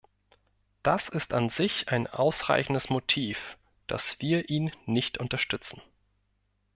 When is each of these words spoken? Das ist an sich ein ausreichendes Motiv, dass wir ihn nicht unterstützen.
Das 0.81 1.09
ist 1.09 1.31
an 1.31 1.49
sich 1.49 1.89
ein 1.89 2.07
ausreichendes 2.07 2.89
Motiv, 2.89 3.55
dass 3.85 4.19
wir 4.19 4.49
ihn 4.49 4.71
nicht 4.87 5.19
unterstützen. 5.19 5.79